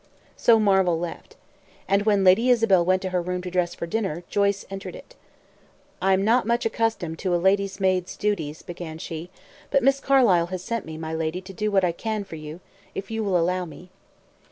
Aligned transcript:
So 0.35 0.59
Marvel 0.59 0.97
left. 0.99 1.35
And 1.87 2.07
when 2.07 2.23
Lady 2.23 2.49
Isabel 2.49 2.83
went 2.83 3.03
to 3.03 3.11
her 3.11 3.21
room 3.21 3.43
to 3.43 3.51
dress 3.51 3.75
for 3.75 3.85
dinner, 3.85 4.23
Joyce 4.31 4.65
entered 4.71 4.95
it. 4.95 5.13
"I 6.01 6.13
am 6.13 6.25
not 6.25 6.47
much 6.47 6.65
accustomed 6.65 7.19
to 7.19 7.35
a 7.35 7.35
lady's 7.37 7.79
maid's 7.79 8.17
duties," 8.17 8.63
began 8.63 8.97
she, 8.97 9.29
"but 9.69 9.83
Miss 9.83 9.99
Carlyle 9.99 10.47
has 10.47 10.63
sent 10.63 10.87
me, 10.87 10.97
my 10.97 11.13
lady, 11.13 11.39
to 11.41 11.53
do 11.53 11.69
what 11.69 11.83
I 11.85 11.91
can 11.91 12.23
for 12.23 12.35
you, 12.35 12.61
if 12.95 13.11
you 13.11 13.23
will 13.23 13.37
allow 13.37 13.63
me." 13.63 13.91